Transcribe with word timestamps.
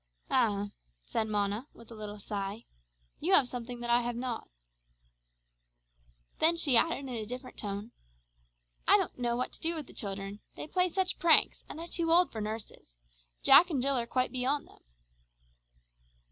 "Ah," 0.31 0.69
said 1.05 1.27
Mona 1.27 1.67
with 1.73 1.91
a 1.91 1.95
little 1.95 2.17
sigh. 2.17 2.65
"You 3.19 3.33
have 3.33 3.47
something 3.47 3.81
that 3.81 3.91
I 3.91 4.01
have 4.01 4.15
not." 4.15 4.49
Then 6.39 6.57
she 6.57 6.75
added 6.75 6.97
in 6.97 7.09
a 7.09 7.23
different 7.23 7.55
tone 7.55 7.91
"I 8.87 8.97
don't 8.97 9.19
know 9.19 9.35
what 9.35 9.53
to 9.53 9.59
do 9.59 9.75
with 9.75 9.85
the 9.85 9.93
children. 9.93 10.39
They 10.55 10.65
play 10.65 10.89
such 10.89 11.19
pranks, 11.19 11.63
and 11.69 11.77
they're 11.77 11.85
too 11.87 12.11
old 12.11 12.31
for 12.31 12.41
nurses. 12.41 12.97
Jack 13.43 13.69
and 13.69 13.79
Jill 13.79 13.95
are 13.95 14.07
quite 14.07 14.31
beyond 14.31 14.67
them." 14.67 14.83